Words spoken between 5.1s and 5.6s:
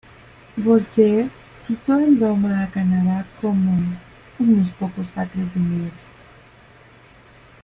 acres de